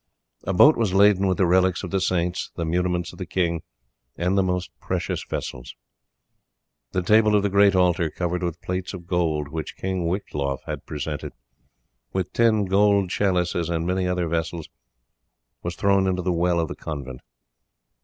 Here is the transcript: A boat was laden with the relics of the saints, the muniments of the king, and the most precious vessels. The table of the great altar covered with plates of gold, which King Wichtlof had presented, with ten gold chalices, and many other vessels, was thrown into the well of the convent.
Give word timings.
A 0.45 0.51
boat 0.51 0.77
was 0.77 0.95
laden 0.95 1.27
with 1.27 1.37
the 1.37 1.45
relics 1.45 1.83
of 1.83 1.91
the 1.91 2.01
saints, 2.01 2.49
the 2.55 2.65
muniments 2.65 3.13
of 3.13 3.19
the 3.19 3.25
king, 3.27 3.61
and 4.17 4.35
the 4.35 4.41
most 4.41 4.71
precious 4.79 5.23
vessels. 5.23 5.75
The 6.91 7.03
table 7.03 7.35
of 7.35 7.43
the 7.43 7.51
great 7.51 7.75
altar 7.75 8.09
covered 8.09 8.41
with 8.41 8.63
plates 8.63 8.95
of 8.95 9.05
gold, 9.05 9.49
which 9.49 9.77
King 9.77 10.07
Wichtlof 10.07 10.63
had 10.65 10.87
presented, 10.87 11.33
with 12.13 12.33
ten 12.33 12.65
gold 12.65 13.11
chalices, 13.11 13.69
and 13.69 13.85
many 13.85 14.07
other 14.07 14.27
vessels, 14.27 14.69
was 15.61 15.75
thrown 15.75 16.07
into 16.07 16.23
the 16.23 16.33
well 16.33 16.59
of 16.59 16.67
the 16.67 16.75
convent. 16.75 17.21